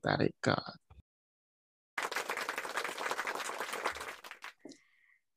[0.00, 0.76] kita record.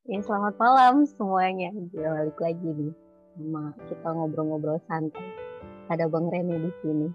[0.08, 1.68] Ya, selamat malam semuanya.
[1.92, 2.92] Balik lagi nih
[3.36, 5.20] sama kita ngobrol-ngobrol santai.
[5.92, 7.12] Ada Bang Rene di sini.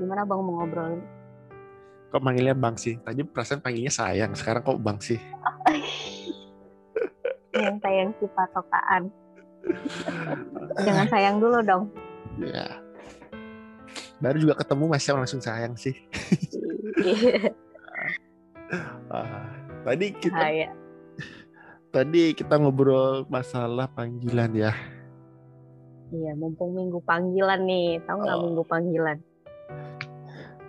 [0.00, 1.04] Gimana Bang mau ngobrol?
[2.08, 2.96] Kok manggilnya Bang sih?
[3.04, 5.20] Tadi perasaan panggilnya sayang, sekarang kok Bang sih?
[7.60, 9.12] Yang sayang si patokaan.
[10.80, 11.92] Jangan sayang dulu dong.
[12.40, 12.88] Ya.
[14.20, 15.96] Baru juga ketemu masih langsung sayang sih.
[19.10, 19.50] Ah,
[19.82, 20.70] tadi kita Bahaya.
[21.90, 24.70] tadi kita ngobrol masalah panggilan ya.
[26.14, 27.98] Iya, mumpung minggu panggilan nih.
[28.06, 28.42] Tahu nggak Oh.
[28.46, 29.18] minggu panggilan?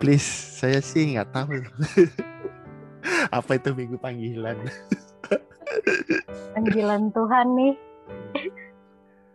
[0.02, 0.26] Please,
[0.58, 1.62] saya sih nggak tahu.
[3.38, 4.58] Apa itu minggu panggilan?
[6.50, 7.74] Panggilan Tuhan nih.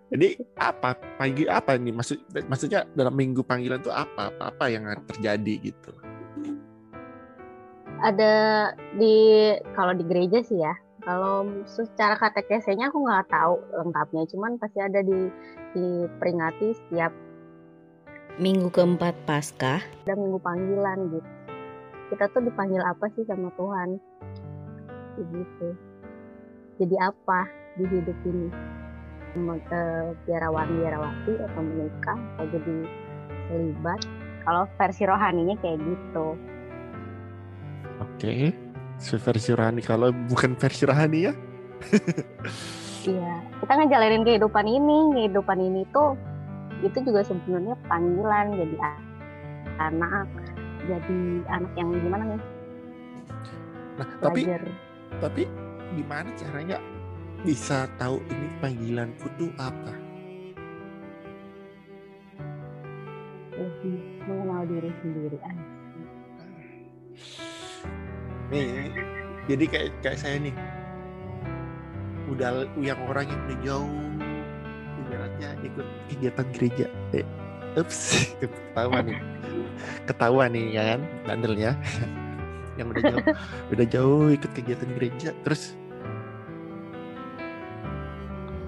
[0.08, 2.18] Jadi apa panggil apa nih maksud
[2.48, 5.92] maksudnya dalam minggu panggilan itu apa apa, apa yang terjadi gitu?
[8.00, 8.34] Ada
[8.96, 10.74] di kalau di gereja sih ya.
[11.08, 15.32] Kalau secara katekesenya aku nggak tahu lengkapnya, cuman pasti ada di
[15.72, 17.16] diperingati setiap
[18.38, 21.30] Minggu keempat Paskah, ada minggu panggilan gitu.
[22.14, 23.98] Kita tuh dipanggil apa sih sama Tuhan?
[25.18, 25.74] Begitu.
[26.78, 27.50] Jadi apa
[27.82, 28.48] di hidup ini?
[29.36, 29.82] Ke
[30.26, 32.76] biarawan biarawati atau menikah atau jadi
[33.50, 34.00] selibat?
[34.48, 36.28] Kalau versi rohaninya kayak gitu.
[38.00, 38.56] Oke.
[38.98, 41.34] Versi rohani kalau bukan versi rohani ya?
[43.08, 46.20] Iya, kita ngejalanin kehidupan ini, kehidupan ini tuh
[46.84, 48.76] itu juga sebenarnya panggilan jadi
[49.80, 50.28] anak,
[50.92, 52.42] jadi anak yang gimana nih?
[53.96, 54.64] Nah, tapi Belajar.
[55.24, 55.44] tapi
[55.96, 56.78] gimana caranya
[57.46, 60.08] bisa tahu ini panggilanku tuh apa?
[63.58, 63.98] lebih
[64.30, 65.38] mengenal diri sendiri.
[68.54, 68.94] Nih,
[69.50, 70.56] jadi kayak kayak saya nih
[72.28, 73.96] udah yang orang yang udah jauh
[75.08, 77.26] ibaratnya ikut kegiatan gereja eh
[77.80, 78.00] ups
[78.44, 79.20] ketahuan nih
[80.04, 81.72] ketahuan nih ya kan bandelnya
[82.78, 83.26] yang udah jauh
[83.72, 85.77] udah jauh ikut kegiatan gereja terus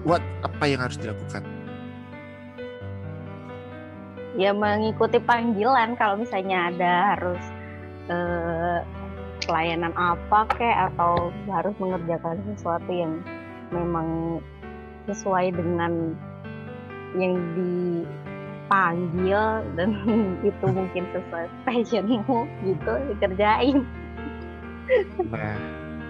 [0.04, 0.22] what?
[0.44, 1.44] Apa yang harus dilakukan?
[4.38, 7.42] Ya mengikuti panggilan kalau misalnya ada harus
[8.08, 8.78] eh,
[9.44, 13.18] pelayanan apa kek atau harus mengerjakan sesuatu yang
[13.74, 14.38] memang
[15.10, 16.14] sesuai dengan
[17.18, 19.42] yang dipanggil
[19.74, 19.90] dan
[20.48, 23.82] itu mungkin sesuai passionmu gitu dikerjain.
[25.26, 25.58] Nah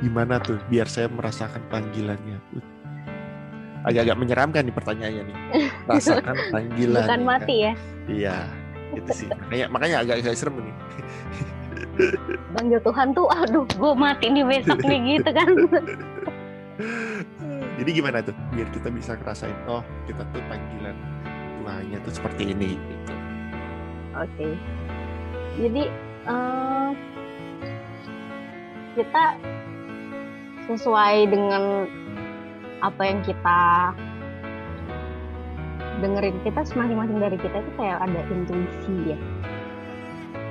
[0.01, 2.41] gimana tuh biar saya merasakan panggilannya?
[2.57, 2.80] Uh,
[3.91, 5.37] agak-agak menyeramkan nih pertanyaannya nih.
[5.91, 7.61] Rasakan panggilan bukan ya mati kan?
[7.61, 7.73] ya?
[8.11, 8.37] Iya
[8.91, 9.27] itu sih.
[9.31, 10.77] Makanya makanya agak-agak serem nih
[12.57, 15.51] panggil Tuhan tuh aduh gue mati nih besok nih gitu kan.
[17.81, 18.37] Jadi gimana tuh?
[18.53, 20.97] Biar kita bisa ngerasain oh kita tuh panggilan
[21.61, 23.13] Tuhannya tuh seperti ini gitu.
[24.17, 24.49] Oke.
[25.61, 25.83] Jadi
[26.29, 26.91] eh,
[28.97, 29.25] kita
[30.69, 31.89] sesuai dengan
[32.81, 33.61] apa yang kita
[36.01, 39.19] dengerin kita masing-masing dari kita itu kayak ada intuisi ya.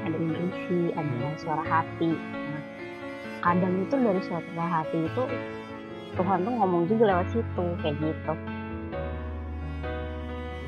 [0.05, 2.13] Ada intuisi, ada suara hati.
[2.13, 2.63] Nah,
[3.41, 5.23] kadang itu dari suara hati itu
[6.17, 8.33] Tuhan tuh ngomong juga lewat situ kayak gitu.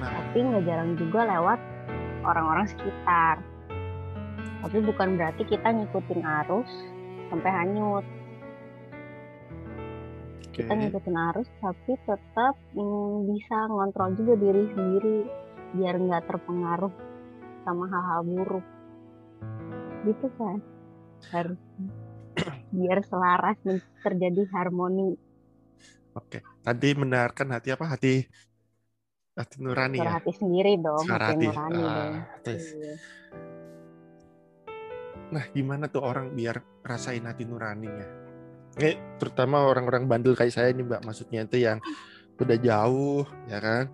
[0.02, 1.60] nah Tapi nggak jarang juga lewat
[2.26, 3.42] orang-orang sekitar.
[4.62, 6.70] Tapi bukan berarti kita ngikutin arus
[7.30, 8.06] sampai hanyut.
[10.52, 15.18] Oke Kita ngikutin arus tapi tetap mm, bisa ngontrol juga diri sendiri
[15.80, 16.92] biar nggak terpengaruh
[17.64, 18.66] sama hal-hal buruk.
[20.04, 20.60] Gitu kan?
[21.32, 21.60] Harus
[22.76, 25.16] biar selaras dan terjadi harmoni
[26.12, 28.28] oke tadi mendengarkan hati apa hati
[29.38, 31.48] hati nurani suara ya hati sendiri dong, Suara hati hati.
[31.48, 32.14] nurani dong.
[32.46, 32.96] Iya.
[35.32, 38.08] nah gimana tuh orang biar rasain hati nuraninya
[38.80, 41.78] ini terutama orang-orang bandel kayak saya nih mbak maksudnya itu yang
[42.40, 43.86] udah jauh ya kan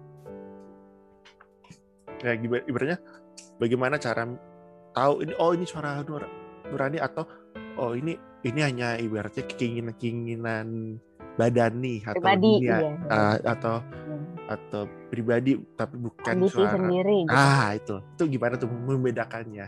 [2.21, 2.97] ya ibaratnya
[3.57, 4.25] bagaimana cara
[4.93, 6.25] tahu ini oh ini suara nur,
[6.69, 7.25] nurani atau
[7.77, 10.97] oh ini ini hanya ibaratnya keinginan-keinginan
[11.37, 12.91] badan nih atau Pribadi, dunia, iya.
[13.13, 13.75] ah, atau
[14.07, 14.17] Iya.
[14.47, 14.81] atau
[15.11, 17.35] pribadi tapi bukan Ambisi suara sendiri gitu.
[17.35, 19.67] ah itu itu gimana tuh membedakannya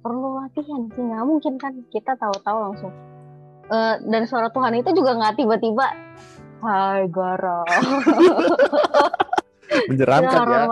[0.00, 2.92] perlu latihan sih nggak mungkin kan kita tahu-tahu langsung
[3.68, 5.86] Eh, dan suara Tuhan itu juga nggak tiba-tiba
[6.58, 7.62] Hai Gara.
[9.68, 10.64] Menyeramkan ya.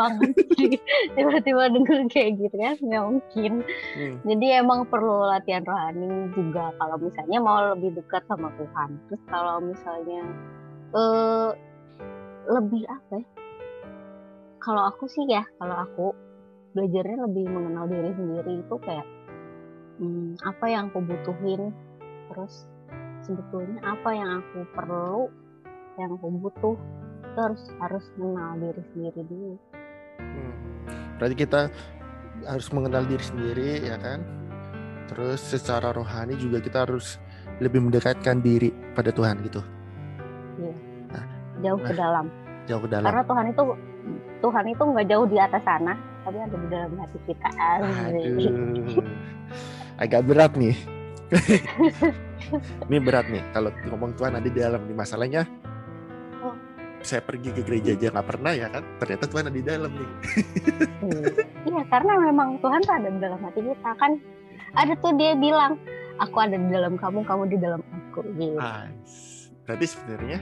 [1.16, 3.52] tiba-tiba denger kayak gitu kan nggak mungkin.
[3.92, 4.16] Hmm.
[4.24, 8.96] jadi emang perlu latihan rohani juga kalau misalnya mau lebih dekat sama Tuhan.
[9.06, 10.20] Terus kalau misalnya
[10.96, 11.50] eh
[12.48, 13.26] lebih apa ya?
[14.64, 16.06] Kalau aku sih ya kalau aku
[16.72, 19.06] belajarnya lebih mengenal diri sendiri itu kayak
[20.00, 21.70] hmm, apa yang aku butuhin.
[22.32, 22.64] Terus
[23.26, 25.26] sebetulnya apa yang aku perlu
[25.98, 26.76] yang aku butuh
[27.26, 29.54] itu harus harus mengenal diri sendiri dulu.
[30.16, 30.54] Hmm.
[31.20, 31.60] berarti kita
[32.48, 34.22] harus mengenal diri sendiri ya kan?
[35.06, 37.18] Terus secara rohani juga kita harus
[37.60, 39.60] lebih mendekatkan diri pada Tuhan gitu.
[41.64, 42.26] Jauh ke Nah, dalam.
[42.68, 43.06] jauh ke dalam.
[43.08, 43.62] Karena Tuhan itu
[44.44, 47.48] Tuhan itu nggak jauh di atas sana tapi ada di dalam hati kita.
[47.80, 49.00] Aduh,
[50.04, 50.76] agak berat nih.
[52.86, 55.42] ini berat nih kalau ngomong Tuhan ada di dalam nih masalahnya.
[56.40, 56.54] Oh.
[57.00, 58.82] Saya pergi ke gereja aja nggak pernah ya kan?
[58.98, 60.10] Ternyata Tuhan ada di dalam nih.
[60.96, 61.22] Hmm.
[61.64, 64.12] iya karena memang Tuhan tuh ada di dalam hati kita kan
[64.74, 65.76] ada tuh dia bilang
[66.16, 68.88] aku ada di dalam kamu kamu di dalam aku gitu Ah,
[69.64, 70.38] berarti sebenarnya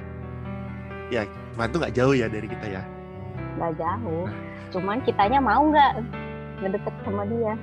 [1.08, 1.22] ya
[1.54, 2.82] Tuhan tuh nggak jauh ya dari kita ya.
[3.58, 4.26] nggak jauh
[4.70, 5.92] cuman kitanya mau nggak
[6.60, 7.54] ngedeket sama dia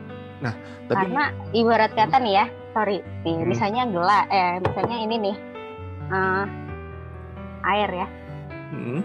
[0.87, 3.47] Tapi karena ibarat kata nih ya sorry nih Hmm.
[3.47, 5.35] misalnya gelap eh misalnya ini nih
[6.09, 6.45] eh,
[7.63, 8.07] air ya
[8.71, 9.03] Hmm,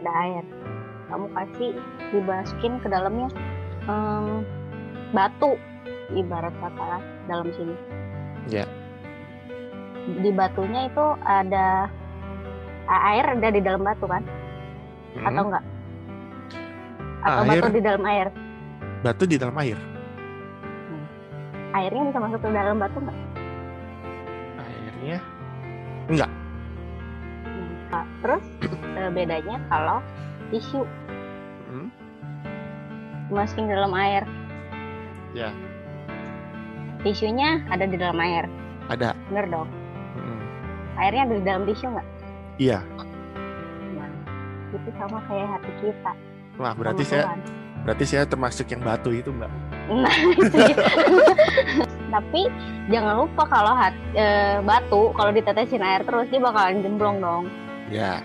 [0.00, 0.44] ada air
[1.10, 1.70] kamu kasih
[2.08, 3.28] dimasukin ke dalamnya
[3.84, 4.46] em,
[5.10, 5.58] batu
[6.10, 7.74] ibarat kata dalam sini
[8.46, 8.66] Ya.
[10.02, 11.86] di batunya itu ada
[12.88, 14.22] air ada di dalam batu kan
[15.14, 15.26] hmm.
[15.26, 15.64] atau enggak
[17.22, 17.58] atau Air.
[17.58, 18.28] batu di dalam air
[19.02, 19.78] batu di dalam air.
[21.72, 23.18] Airnya bisa masuk ke dalam batu enggak
[24.58, 25.18] Airnya
[26.06, 26.30] enggak.
[27.88, 28.44] Nah, terus
[28.98, 29.98] eh, bedanya kalau
[30.48, 30.84] tisu
[31.66, 31.88] Hmm,
[33.26, 34.24] dimasukin ke dalam air
[35.32, 35.48] Ya.
[37.00, 38.44] tisunya ada di dalam air
[38.86, 39.16] Ada.
[39.26, 39.68] bener dong
[40.12, 40.40] Hmm,
[40.98, 42.06] airnya ada di dalam tisu nggak
[42.58, 42.78] Iya.
[43.92, 44.08] nah
[44.70, 46.12] itu sama kayak hati kita
[46.54, 47.40] Wah berarti sama saya Tuhan.
[47.82, 49.48] berarti saya termasuk yang batu itu mbak.
[49.90, 50.12] Nah.
[52.14, 52.42] Tapi
[52.92, 57.44] jangan lupa kalau hat, eh, batu kalau ditetesin air terus dia bakalan jemblong dong.
[57.88, 58.20] Ya.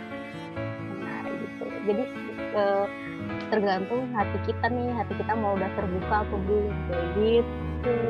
[0.99, 1.65] Nah, gitu.
[1.87, 2.03] Jadi
[2.51, 2.85] eh,
[3.47, 7.95] tergantung hati kita nih, hati kita mau udah terbuka apa belum kayak gitu.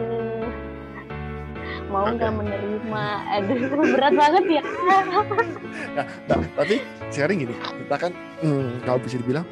[1.88, 3.06] Mau nggak menerima?
[3.38, 3.60] Aduh,
[3.96, 4.64] berat banget ya.
[5.96, 8.12] Nah, nah, tapi sekarang gini, kita kan
[8.44, 9.48] hmm, kalau bisa dibilang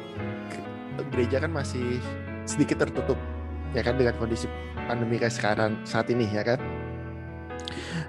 [1.12, 1.96] gereja kan masih
[2.44, 3.16] sedikit tertutup
[3.74, 4.46] ya kan dengan kondisi
[4.86, 6.60] pandemi kayak sekarang saat ini ya kan.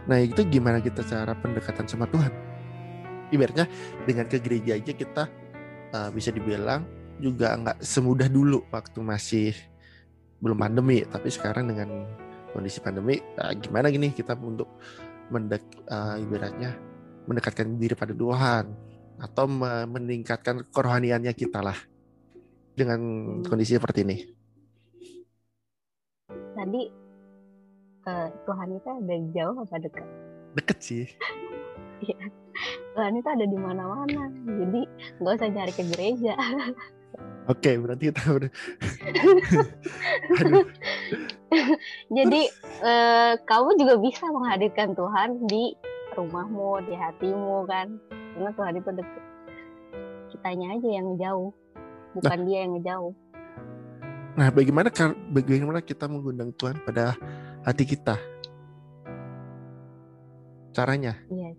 [0.07, 2.31] Nah itu gimana kita cara pendekatan sama Tuhan?
[3.33, 3.67] Ibaratnya
[4.07, 5.23] dengan ke gereja aja kita
[5.91, 6.87] uh, bisa dibilang
[7.17, 9.51] juga nggak semudah dulu waktu masih
[10.37, 12.05] belum pandemi, tapi sekarang dengan
[12.53, 14.69] kondisi pandemi, uh, gimana gini kita untuk
[15.27, 16.77] mendek uh, ibaratnya
[17.27, 18.71] mendekatkan diri pada Tuhan
[19.19, 21.75] atau me- meningkatkan kerohaniannya kita lah
[22.77, 23.01] dengan
[23.43, 24.36] kondisi seperti ini.
[26.57, 26.83] Tadi
[28.09, 30.07] eh, Tuhan itu ada jauh apa dekat?
[30.57, 31.05] Deket sih.
[32.97, 34.33] Tuhan itu ada di mana-mana.
[34.57, 34.81] Jadi
[35.21, 36.33] nggak usah cari ke gereja.
[37.51, 38.51] Oke, berarti kita udah.
[42.17, 42.41] Jadi
[42.83, 45.77] eh, kamu juga bisa menghadirkan Tuhan di
[46.17, 48.01] rumahmu, di hatimu kan.
[48.33, 49.23] Karena Tuhan itu dekat.
[50.27, 51.55] Kitanya aja yang jauh,
[52.17, 53.15] bukan dia yang jauh.
[54.37, 54.93] Nah, bagaimana
[55.33, 57.17] bagaimana kita mengundang Tuhan pada
[57.65, 58.15] hati kita?
[60.71, 61.17] Caranya?
[61.27, 61.57] Iya.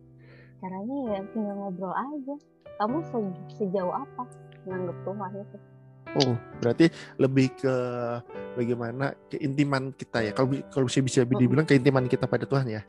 [0.62, 2.35] Caranya ya tinggal ngobrol aja.
[2.78, 4.23] Kamu se- sejauh apa
[4.62, 5.56] menganggap Tuhan itu?
[6.08, 6.87] Oh, berarti
[7.20, 7.75] lebih ke
[8.56, 10.32] bagaimana keintiman kita ya.
[10.32, 12.82] Kalau kalau bisa bisa dibilang keintiman kita pada Tuhan ya,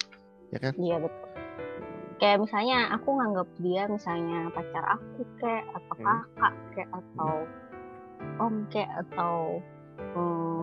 [0.54, 0.74] ya kan?
[0.80, 1.28] Iya betul.
[2.20, 6.06] Kayak misalnya aku nganggap dia misalnya pacar aku kayak atau Hmm.
[6.06, 7.34] kakak kayak atau
[8.40, 9.36] om kayak atau
[10.16, 10.62] hmm,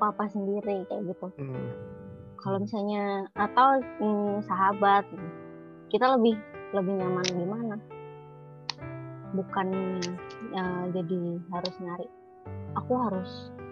[0.00, 1.26] papa sendiri kayak gitu.
[1.36, 1.70] Hmm.
[2.40, 5.04] Kalau misalnya atau hmm, sahabat,
[5.92, 6.40] kita lebih
[6.72, 7.76] lebih nyaman di mana?
[9.36, 9.68] Bukan
[10.54, 11.20] eh, jadi
[11.52, 12.08] harus nyari.
[12.78, 13.30] Aku harus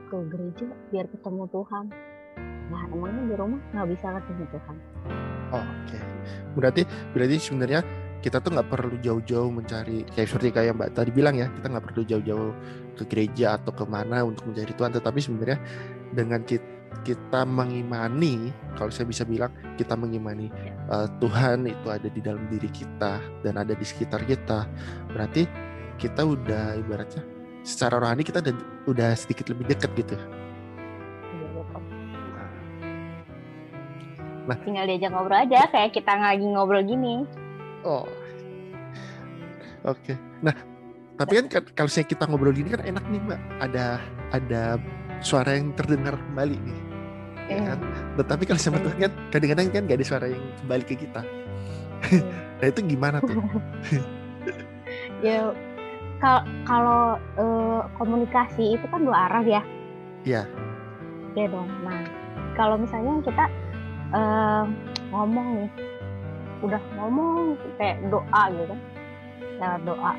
[0.09, 1.85] ke gereja biar ketemu Tuhan.
[2.69, 4.77] Nah emangnya di rumah nggak bisa ketemu Tuhan?
[5.49, 5.97] Oh, Oke,
[6.53, 6.83] berarti
[7.17, 7.81] berarti sebenarnya
[8.19, 11.85] kita tuh nggak perlu jauh-jauh mencari kayak seperti kayak Mbak tadi bilang ya, kita nggak
[11.87, 12.51] perlu jauh-jauh
[12.99, 15.59] ke gereja atau ke mana untuk mencari Tuhan, tetapi sebenarnya
[16.11, 20.51] dengan kita, mengimani, kalau saya bisa bilang kita mengimani
[20.91, 24.67] eh, Tuhan itu ada di dalam diri kita dan ada di sekitar kita,
[25.15, 25.47] berarti
[25.97, 27.23] kita udah ibaratnya
[27.63, 28.55] secara rohani kita udah,
[28.89, 30.17] udah sedikit lebih dekat gitu.
[30.17, 31.83] Betul.
[34.49, 34.57] Nah.
[34.65, 37.29] tinggal diajak ngobrol aja kayak kita lagi ngobrol gini
[37.83, 38.07] Oh.
[39.87, 40.19] Oke.
[40.43, 40.55] Nah,
[41.15, 43.41] tapi kan ka- kalau saya kita ngobrol gini kan enak nih mbak.
[43.63, 44.03] Ada
[44.35, 44.63] ada
[45.19, 46.79] suara yang terdengar kembali nih.
[47.49, 47.79] Ya kan?
[48.21, 51.23] Tetapi kalau sama Tuhan kan kadang-kadang kan gak ada suara yang kembali ke kita.
[52.59, 53.39] nah itu gimana tuh?
[55.27, 55.51] ya
[56.19, 57.03] kalau kalau
[57.39, 59.63] eh, komunikasi itu kan dua arah ya
[60.23, 60.43] Iya.
[61.35, 62.03] Iya dong nah
[62.55, 63.45] kalau misalnya kita
[64.15, 64.63] eh,
[65.11, 65.71] ngomong nih
[66.63, 68.75] udah ngomong kayak doa gitu.
[69.59, 70.13] Lewat doa.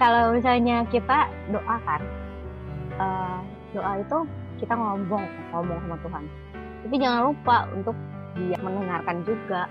[0.00, 2.02] Kalau misalnya kita doa kan
[2.96, 3.38] eh,
[3.76, 4.18] doa itu
[4.60, 6.24] kita ngomong ngomong sama Tuhan.
[6.80, 7.96] Tapi jangan lupa untuk
[8.36, 9.68] dia mendengarkan juga.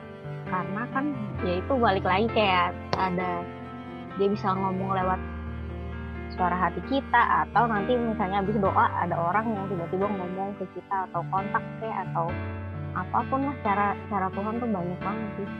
[0.49, 1.05] Karena kan
[1.45, 3.45] ya itu balik lagi kayak ada
[4.17, 5.19] dia bisa ngomong lewat
[6.33, 11.03] suara hati kita atau nanti misalnya habis doa ada orang yang tiba-tiba ngomong ke kita
[11.11, 12.31] atau kontak kayak atau
[12.97, 15.57] apa pun lah cara cara Tuhan tuh banyak banget sih gitu.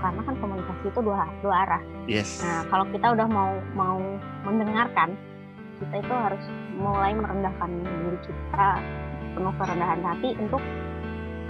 [0.00, 2.42] karena kan komunikasi itu dua dua arah Yes.
[2.42, 4.02] Nah, kalau kita udah mau mau
[4.42, 5.14] mendengarkan,
[5.78, 6.42] kita itu harus
[6.74, 8.68] mulai merendahkan diri kita
[9.38, 10.58] penuh kerendahan hati untuk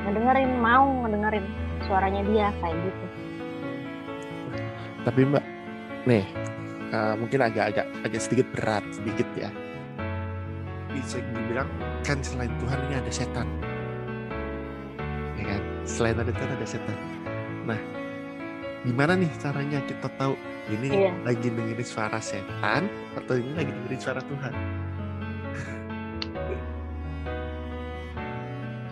[0.04, 1.44] ngedengerin, mau ngedengerin
[1.88, 3.06] suaranya dia kayak gitu.
[5.00, 5.44] Tapi mbak,
[6.04, 6.24] nih
[6.92, 9.48] eh, mungkin agak-agak agak sedikit berat sedikit ya.
[10.90, 11.70] Bisa dibilang
[12.02, 13.46] kan selain Tuhan ini ada setan,
[15.38, 15.62] ya kan?
[15.86, 16.98] Selain ada Tuhan ada setan.
[17.62, 17.78] Nah,
[18.82, 20.34] gimana nih caranya kita tahu
[20.66, 21.12] ini Iya.
[21.22, 24.54] lagi dengerin suara setan atau ini lagi dengerin suara Tuhan?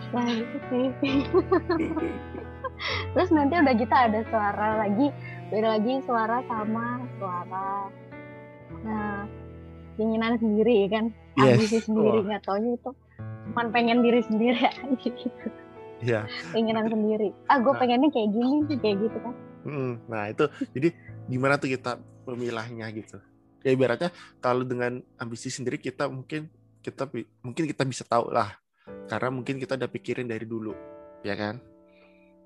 [0.09, 0.85] Nah, itu sih.
[3.13, 5.11] Terus nanti udah kita ada suara lagi,
[5.51, 7.69] beda lagi suara sama suara.
[8.81, 9.27] Nah,
[9.99, 11.55] keinginan sendiri kan, Yes.
[11.55, 12.91] ambisi sendiri nggak taunya itu
[13.49, 15.47] cuman pengen diri sendiri aja gitu.
[15.99, 16.21] Iya.
[16.53, 17.33] Keinginan sendiri.
[17.45, 17.79] Ah, gue Nah.
[17.79, 19.33] pengennya kayak gini, kayak gitu kan.
[20.05, 20.89] Nah itu jadi
[21.25, 23.19] gimana tuh kita memilahnya gitu?
[23.59, 24.07] Ya ibaratnya
[24.39, 26.47] kalau dengan ambisi sendiri kita mungkin
[26.79, 27.11] kita
[27.43, 28.55] mungkin kita bisa tahu lah
[29.11, 30.71] karena mungkin kita udah pikirin dari dulu
[31.21, 31.59] ya kan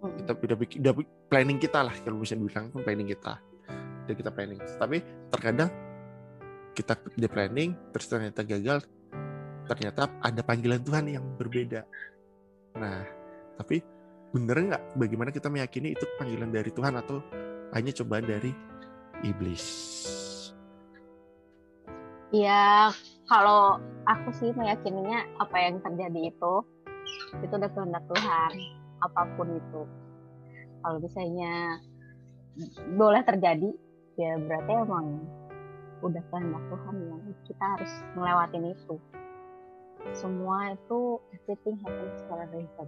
[0.01, 0.93] kita udah, udah
[1.29, 3.38] planning kita lah kalau bisa dibilang kan planning kita
[4.03, 5.69] udah kita planning tapi terkadang
[6.73, 8.83] kita udah planning terus ternyata gagal
[9.69, 11.85] ternyata ada panggilan Tuhan yang berbeda
[12.75, 13.05] nah
[13.61, 13.85] tapi
[14.33, 17.21] bener nggak bagaimana kita meyakini itu panggilan dari Tuhan atau
[17.77, 18.51] hanya cobaan dari
[19.21, 19.65] iblis
[22.33, 22.89] Ya,
[23.29, 23.77] kalau
[24.09, 26.53] aku sih meyakininya apa yang terjadi itu
[27.45, 28.51] itu udah kehendak Tuhan,
[29.05, 29.81] apa pun itu.
[30.81, 31.77] Kalau misalnya
[32.97, 33.69] boleh terjadi,
[34.17, 35.21] ya berarti emang
[36.03, 39.00] udah kehendak Tuhan yang kita harus melewatin itu.
[40.12, 42.88] Semua itu everything happens for a reason.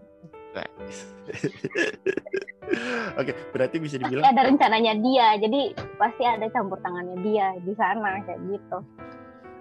[3.19, 7.71] Oke, berarti bisa Pasti dibilang ada rencananya dia, jadi pasti ada campur tangannya dia di
[7.77, 8.83] sana kayak gitu.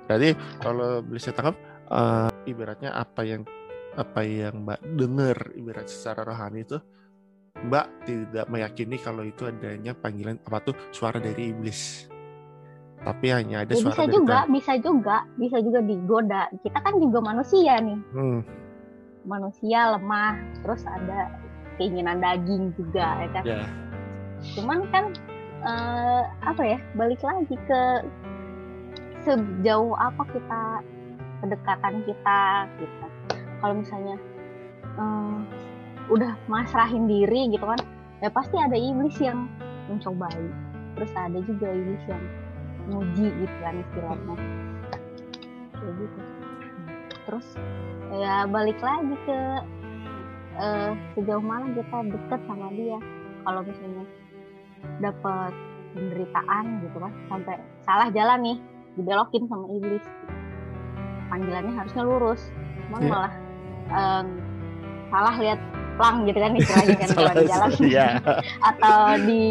[0.04, 1.56] berarti kalau bisa tangkap
[1.88, 3.46] eh, ibaratnya apa yang
[3.94, 6.82] apa yang Mbak dengar ibarat secara rohani itu
[7.64, 12.10] Mbak tidak meyakini kalau itu adanya panggilan apa tuh suara dari iblis.
[13.04, 14.48] Tapi hanya ada Ya, suara bisa dari juga, Tuhan.
[14.52, 16.42] bisa juga, bisa juga digoda.
[16.64, 17.98] Kita kan juga manusia nih.
[18.16, 18.40] Hmm,
[19.24, 21.32] manusia lemah terus ada
[21.76, 23.64] keinginan daging juga ya kan ya.
[24.54, 25.04] cuman kan
[25.64, 27.82] eh, apa ya balik lagi ke
[29.24, 30.62] sejauh apa kita
[31.40, 32.40] kedekatan kita
[32.78, 33.06] gitu
[33.64, 34.16] kalau misalnya
[35.00, 35.36] eh,
[36.12, 37.80] udah masrahin diri gitu kan
[38.20, 39.48] ya pasti ada iblis yang
[39.88, 40.44] mencobai
[40.94, 42.22] terus ada juga iblis yang
[42.88, 44.36] nguji gitu kan istilahnya.
[45.72, 46.18] Kayak gitu.
[47.24, 47.46] Terus
[48.12, 49.38] ya balik lagi ke
[50.54, 52.98] eh, sejauh mana kita deket sama dia.
[53.44, 54.04] Kalau misalnya
[55.00, 55.52] dapat
[55.94, 58.56] penderitaan gitu kan sampai salah jalan nih
[58.94, 60.04] dibelokin sama iblis.
[61.28, 62.42] Panggilannya harusnya lurus.
[62.86, 63.10] Cuman Iya.
[63.10, 63.32] malah
[63.84, 64.26] em,
[65.08, 65.60] salah lihat
[65.94, 67.70] plang gitu kan istilahnya kan kalau di jalan.
[67.86, 68.08] ya.
[68.60, 69.42] atau di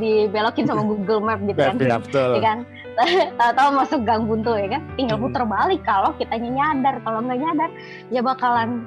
[0.00, 1.76] dibelokin sama Google Map gitu kan.
[1.76, 2.30] ya, betul.
[3.00, 3.08] Kan
[3.40, 4.82] tahu-tahu masuk gang buntu ya kan?
[4.94, 5.24] Tinggal Hmm.
[5.26, 6.94] putar balik kalau kitanya nyadar.
[7.00, 7.70] Kalau nggak nyadar
[8.08, 8.84] ya bakalan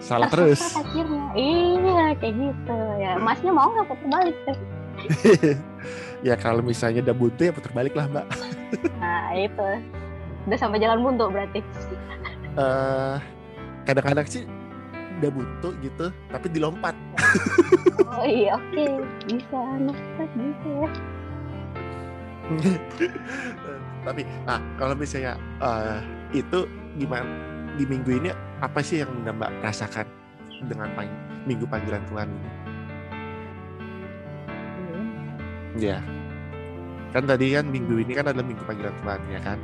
[0.00, 0.60] Salah terus.
[0.72, 1.28] akhirnya.
[1.34, 2.78] Iya kayak gitu.
[2.96, 4.36] Ya masnya mau nggak putar balik
[6.26, 8.26] ya kalau misalnya udah buntu ya putar balik lah Mbak.
[8.96, 9.68] nah itu.
[10.44, 11.60] Udah sampai jalan buntu berarti.
[12.54, 13.16] Eh
[13.84, 14.44] kadang-kadang sih
[15.20, 16.96] udah buntu gitu tapi dilompat.
[18.10, 18.84] Oh iya oke.
[19.24, 19.96] Bisa anak
[20.32, 20.88] bisa ya
[24.06, 25.98] tapi nah kalau misalnya eh,
[26.34, 26.66] itu
[26.98, 27.26] gimana
[27.78, 28.30] di minggu ini
[28.60, 30.04] apa sih yang mbak rasakan
[30.66, 32.50] dengan pang- minggu panggilan Tuhan ini?
[35.80, 35.98] Iya.
[35.98, 35.98] ya
[37.10, 39.58] kan tadi kan minggu ini kan adalah minggu panggilan Tuhan ya kan?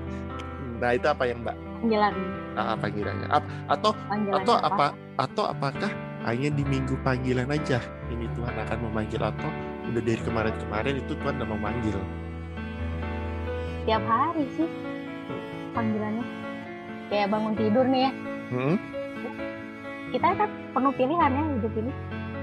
[0.83, 1.57] Nah itu apa yang mbak?
[1.83, 2.15] Panggilan.
[2.57, 3.29] Ah, panggilannya.
[3.29, 5.91] Ap- atau panggilan atau apa atau apakah
[6.27, 7.79] hanya di minggu panggilan aja
[8.11, 9.51] ini Tuhan akan memanggil atau
[9.87, 11.97] udah dari kemarin-kemarin itu Tuhan udah memanggil
[13.87, 14.69] tiap hari sih
[15.71, 16.27] panggilannya.
[17.07, 18.13] Kayak bangun tidur nih ya.
[18.51, 18.77] Hmm?
[20.15, 21.93] kita kan penuh pilihan ya hidup ini.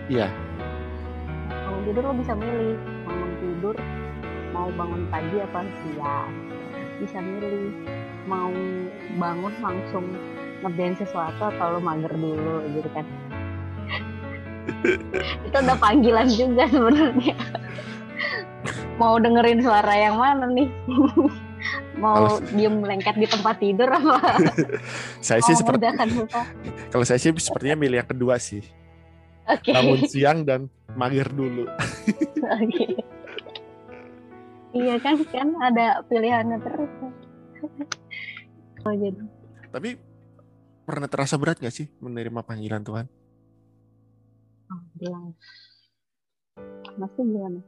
[0.08, 0.28] Iya.
[1.52, 2.80] bangun tidur lo bisa milih.
[3.04, 3.76] Bangun tidur
[4.56, 6.32] mau bangun pagi apa siang
[7.04, 7.72] bisa milih.
[8.24, 8.56] Mau
[9.20, 10.06] bangun langsung
[10.64, 13.06] ngerjain sesuatu atau lo mager dulu gitu kan.
[15.48, 17.36] Itu udah panggilan juga sebenarnya
[18.96, 20.70] mau dengerin suara yang mana nih
[22.04, 24.38] mau Kalau- diem lengket di tempat tidur apa
[25.26, 25.88] Saya sih seperti
[26.92, 28.62] kalau saya sih sepertinya milih yang kedua sih.
[29.44, 31.68] oke Bangun siang dan mager dulu.
[32.38, 32.86] Oke.
[34.74, 36.92] Iya kan kan ada pilihannya terus.
[38.84, 39.20] Oh jadi
[39.72, 39.90] Tapi
[40.84, 43.06] pernah terasa berat gak sih menerima panggilan Tuhan?
[44.70, 45.32] oh, bilang.
[46.96, 47.60] Masih gimana?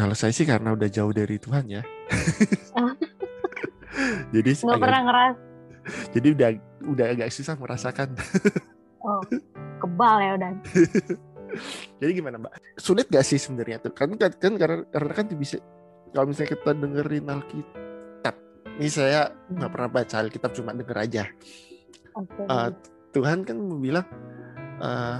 [0.00, 1.82] Kalau saya sih karena udah jauh dari Tuhan ya.
[4.34, 5.36] Jadi Nggak agak- pernah ngeras
[6.14, 6.48] jadi udah
[6.92, 8.12] udah agak susah merasakan.
[9.04, 9.20] oh
[9.80, 10.52] kebal ya udah.
[11.98, 12.52] Jadi gimana Mbak?
[12.78, 13.90] Sulit gak sih sebenarnya tuh?
[13.90, 15.58] Kan, kan, kan karena, karena kan bisa
[16.12, 18.34] kalau misalnya kita dengerin Alkitab,
[18.78, 21.24] ini saya nggak pernah baca Alkitab cuma denger aja.
[22.14, 22.42] Oke.
[22.44, 22.68] Eh,
[23.10, 24.06] Tuhan kan bilang
[24.78, 25.18] eh,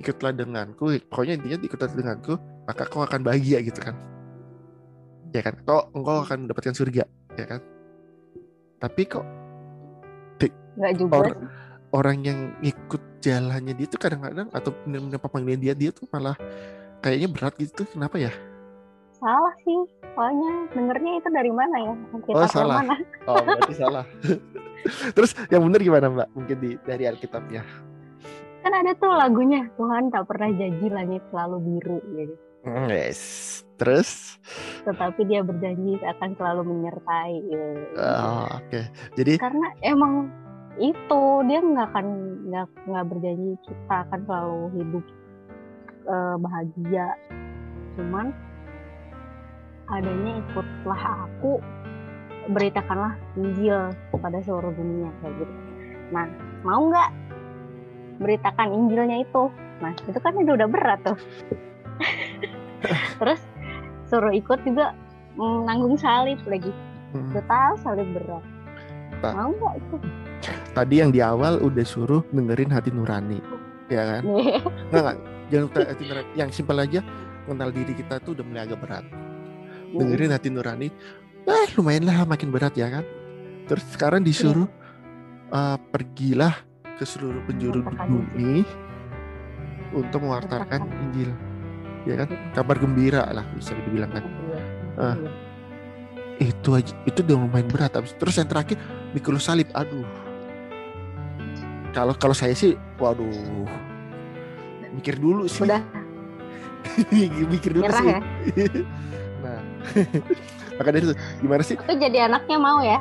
[0.00, 2.40] ikutlah denganku, pokoknya intinya ikutlah denganku,
[2.70, 3.98] maka kau akan bahagia gitu kan.
[5.34, 5.58] Ya kan?
[5.66, 7.02] Kau engkau akan mendapatkan surga,
[7.34, 7.60] ya kan?
[8.78, 9.26] Tapi kok
[10.96, 11.16] juga.
[11.20, 11.38] or-
[11.90, 16.38] orang yang ikut jalannya dia tuh kadang-kadang atau benar-benar panggilan dia dia tuh malah
[17.04, 18.32] kayaknya berat gitu kenapa ya
[19.20, 19.76] Salah sih.
[20.16, 21.94] Soalnya dengernya itu dari mana ya?
[22.16, 22.76] Alkitab Oh, salah.
[22.80, 22.96] Mana?
[23.28, 24.04] oh berarti salah
[25.16, 27.60] terus yang benar gimana mbak mungkin di dari alkitabnya
[28.60, 32.34] Kan ada tuh lagunya Tuhan tak pernah janji langit selalu biru gitu.
[32.60, 33.20] Hmm, yes.
[33.80, 34.36] Terus?
[34.84, 37.36] Tetapi dia berjanji akan selalu menyertai.
[37.96, 38.80] oh, oke.
[39.16, 40.28] Jadi karena emang
[40.76, 42.06] itu dia nggak akan
[42.52, 45.04] nggak nggak berjanji kita akan selalu hidup
[46.04, 47.08] eh, bahagia.
[47.96, 48.36] Cuman
[49.88, 51.56] adanya ikutlah aku
[52.52, 55.54] beritakanlah Injil kepada seluruh dunia kayak gitu.
[56.12, 56.28] Nah
[56.68, 57.10] mau nggak?
[58.20, 59.48] Beritakan Injilnya itu.
[59.80, 61.16] Nah itu kan udah berat tuh
[63.20, 63.40] terus
[64.08, 64.96] suruh ikut juga
[65.36, 66.72] mm, nanggung salib lagi.
[67.10, 68.44] Hmm, udah tahu salib berat.
[69.20, 69.36] Pak.
[69.36, 69.96] mau nggak itu
[70.72, 73.38] tadi yang di awal udah suruh dengerin hati nurani
[73.90, 74.22] ya kan?
[74.88, 75.16] Nggak nggak.
[75.50, 76.28] Jangan hati nurani.
[76.38, 77.00] Yang simpel aja
[77.44, 79.04] mengenal diri kita tuh udah mulai agak berat.
[79.90, 80.88] Dengerin hati nurani
[81.50, 83.04] eh lumayan lah makin berat ya kan?
[83.66, 84.70] Terus sekarang disuruh
[85.50, 86.54] eh, pergilah
[86.96, 88.62] ke seluruh penjuru bumi
[89.90, 90.86] untuk Mewartakan.
[91.10, 91.49] Injil
[92.08, 92.28] ya kan?
[92.56, 94.24] Kabar gembira lah bisa dibilang kan.
[95.00, 95.16] Ah.
[96.40, 97.92] itu aja itu udah lumayan berat.
[97.96, 98.80] Abis- terus yang terakhir
[99.12, 99.68] mikul salib.
[99.76, 100.08] Aduh.
[101.92, 103.28] Kalau kalau saya sih waduh.
[104.96, 105.68] Mikir dulu sih.
[105.68, 105.84] Udah.
[107.52, 108.08] Mikir dulu nyerah sih.
[108.08, 108.20] ya?
[109.40, 109.60] Nah.
[110.76, 111.76] Maka dari itu gimana sih?
[111.76, 113.00] Itu jadi anaknya mau ya?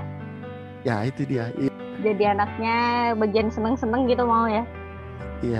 [0.88, 1.52] Ya itu dia.
[2.00, 2.76] Jadi anaknya
[3.20, 4.64] bagian seneng-seneng gitu mau ya?
[5.40, 5.60] Iya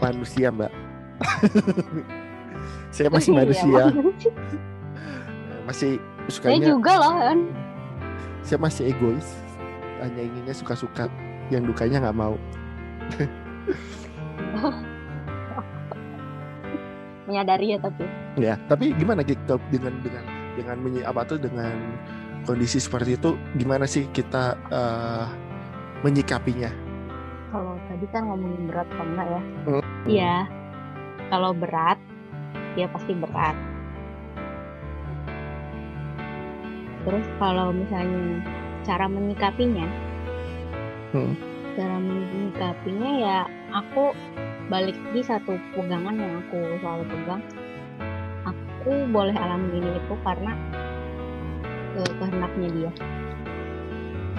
[0.00, 0.72] manusia mbak
[2.90, 3.84] saya masih Iya, manusia.
[3.94, 4.32] Manusia.
[5.68, 7.38] masih saya sukanya juga loh kan
[8.44, 9.36] saya masih egois.
[10.00, 11.08] Hanya inginnya suka-suka.
[11.52, 12.36] Yang dukanya nggak mau.
[17.28, 18.04] Menyadari ya tapi.
[18.38, 20.24] Ya tapi gimana kita dengan dengan
[20.58, 20.76] dengan
[21.06, 21.74] apa tuh dengan
[22.48, 25.26] kondisi seperti itu gimana sih kita eh,
[26.02, 26.70] menyikapinya?
[27.50, 29.42] Kalau tadi kan ngomongin berat enggak ya?
[29.66, 29.82] Hmm.
[30.06, 30.46] iya.
[31.30, 31.98] Kalau berat
[32.78, 33.56] ya pasti berat
[37.06, 38.44] terus kalau misalnya
[38.84, 39.88] cara menyikapinya
[41.10, 41.34] Hmm.
[41.74, 43.38] cara menyikapinya ya
[43.74, 44.14] aku
[44.70, 47.42] balik di satu pegangan yang aku selalu pegang.
[48.46, 50.54] Aku boleh alami ini itu karena
[51.98, 52.92] eh, kehendaknya dia.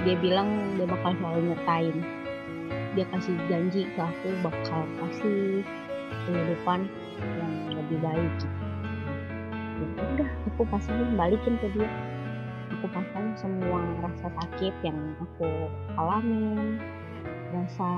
[0.07, 1.95] Dia bilang dia bakal selalu nyertain.
[2.95, 5.67] Dia kasih janji ke aku bakal kasih
[6.23, 6.87] kehidupan
[7.19, 8.63] yang lebih baik gitu.
[9.81, 11.89] Ya udah aku pasangin balikin ke dia.
[12.79, 15.49] Aku pasang semua rasa sakit yang aku
[15.99, 16.79] alami
[17.51, 17.89] rasa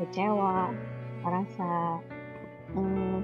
[0.00, 0.72] kecewa
[1.26, 1.70] rasa
[2.72, 3.20] hmm,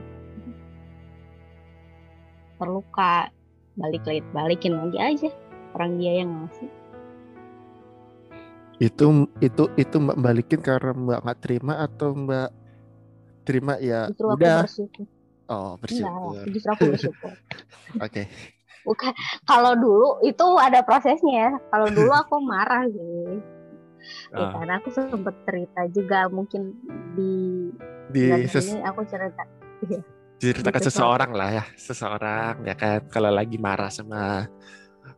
[2.58, 3.30] terluka.
[3.72, 5.30] Balik lagi balikin lagi aja
[5.72, 6.68] orang dia yang ngasih.
[8.82, 12.50] Itu itu itu mbak balikin karena mbak nggak terima atau mbak
[13.42, 14.58] terima ya justru aku udah?
[14.66, 15.06] bersyukur
[15.52, 16.44] oh Enggak, bersyukur.
[16.48, 17.32] justru aku bersyukur.
[18.08, 18.22] Oke.
[18.82, 19.12] Bukan
[19.44, 21.52] kalau dulu itu ada prosesnya ya.
[21.68, 23.38] Kalau dulu aku marah sih.
[24.32, 24.50] Ya, Ah.
[24.58, 26.74] karena aku sempet cerita juga mungkin
[27.14, 27.70] di
[28.10, 29.42] di bulan ses- ini aku cerita.
[30.36, 34.50] Ceritakan Gitu, seseorang lah ya seseorang ya kan kalau lagi marah sama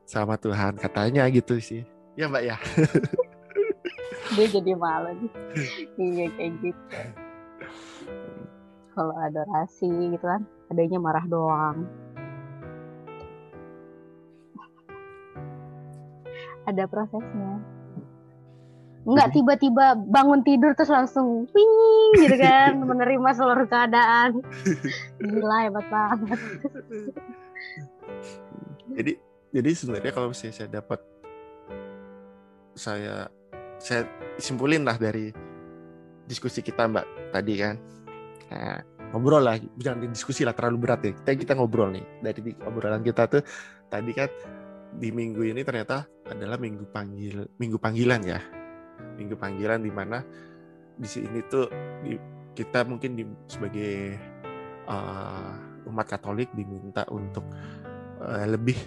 [0.04, 1.80] sama Tuhan katanya gitu sih.
[2.12, 2.56] Ya mbak ya.
[4.36, 5.16] Dia jadi malu.
[5.96, 7.23] Iya kayak gitu
[8.94, 11.84] kalau adorasi gitu kan adanya marah doang.
[16.64, 17.60] Ada prosesnya.
[19.04, 21.72] Enggak tiba-tiba bangun tidur terus langsung ping
[22.24, 24.40] gitu kan menerima seluruh keadaan.
[25.20, 26.40] Gila hebat banget.
[28.96, 29.12] Jadi
[29.52, 31.00] jadi sebenarnya kalau misalnya saya dapat
[32.74, 33.28] saya
[33.76, 34.08] saya
[34.40, 35.30] simpulin lah dari
[36.24, 37.76] diskusi kita mbak tadi kan
[38.54, 38.78] nah,
[39.10, 41.12] ngobrol lah jangan diskusi lah terlalu berat ya.
[41.18, 43.42] Kita kita ngobrol nih dari di- obrolan kita tuh
[43.90, 44.30] tadi kan
[44.94, 48.38] di minggu ini ternyata adalah minggu panggil minggu panggilan ya.
[49.18, 50.22] Minggu panggilan di mana
[50.94, 51.66] di sini tuh
[52.06, 54.14] di- kita mungkin di, sebagai
[54.86, 55.50] uh,
[55.90, 57.42] umat Katolik diminta untuk
[58.22, 58.78] uh, lebih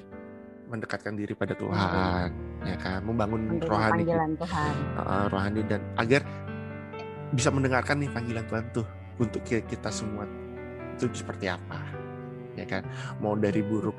[0.72, 2.32] mendekatkan diri pada Tuhan
[2.64, 3.00] ya kan?
[3.04, 4.74] Membangun rohani Tuhan.
[5.00, 6.24] Uh, rohani dan agar
[7.36, 10.26] bisa mendengarkan nih panggilan Tuhan tuh untuk ki- kita semua
[10.94, 11.82] itu seperti apa
[12.58, 12.84] ya kan?
[13.22, 13.98] Mau dari buruk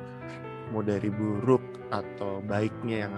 [0.68, 3.14] mau dari buruk atau baiknya yang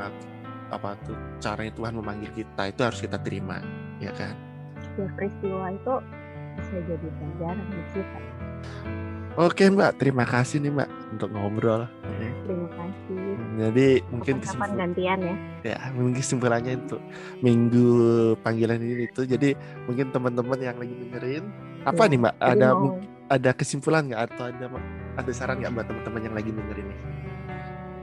[0.70, 3.58] apa tuh caranya Tuhan memanggil kita itu harus kita terima
[3.98, 4.34] ya kan?
[4.78, 5.94] Setiap peristiwa itu
[6.60, 8.18] bisa jadi pelajaran buat kita.
[9.38, 10.02] Oke Mbak.
[10.02, 11.86] Terima kasih nih Mbak untuk ngobrol.
[12.44, 13.22] Terima kasih.
[13.56, 15.34] Jadi mungkin kesimpul- gantian ya.
[15.62, 16.96] Ya mungkin kesimpulannya itu
[17.40, 17.88] minggu
[18.42, 19.54] panggilan ini itu jadi
[19.86, 21.44] mungkin teman-teman yang lagi dengerin
[21.82, 22.34] apa Ya, nih mbak?
[22.38, 22.98] Ada mau.
[23.30, 24.66] ada kesimpulan nggak atau ada
[25.16, 26.98] ada saran nggak buat teman-teman yang lagi dengerin nih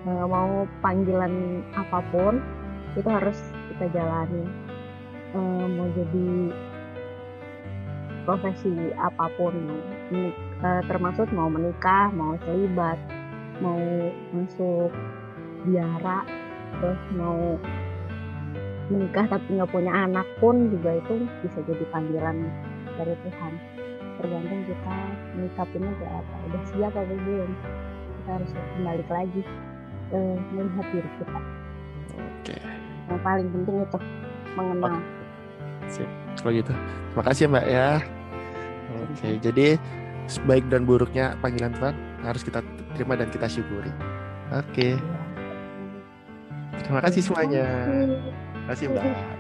[0.08, 1.34] eh, mau panggilan
[1.76, 2.40] apa pun
[2.98, 3.38] itu harus
[3.74, 4.46] kita jalani.
[5.36, 6.28] Eh, mau jadi
[8.26, 9.54] profesi apa pun
[10.12, 13.00] eh, termasuk mau menikah mau selibat
[13.64, 13.80] mau
[14.36, 14.92] masuk
[15.66, 16.24] biara
[16.80, 17.56] terus mau
[18.88, 22.48] menikah tapi nggak punya anak pun juga itu bisa jadi panggilan
[22.98, 23.54] dari Tuhan.
[24.18, 24.96] Tergantung kita
[25.38, 26.36] menyikapinya kayak apa.
[26.50, 27.50] Udah siap apa belum?
[28.18, 29.42] Kita harus kembali lagi
[30.14, 31.40] eh, melihat diri kita.
[32.18, 32.56] Oke.
[33.08, 34.00] Yang paling penting itu
[34.58, 34.96] mengenal.
[35.88, 36.10] Sip.
[36.38, 36.74] Kalau gitu
[37.12, 37.90] terima kasih ya mbak ya.
[38.98, 39.68] Oke jadi
[40.44, 42.60] baik dan buruknya panggilan Tuhan harus kita
[42.96, 43.92] terima dan kita syukuri.
[44.54, 45.00] Oke.
[46.84, 47.66] Terima kasih semuanya.
[47.88, 49.37] Terima kasih mbak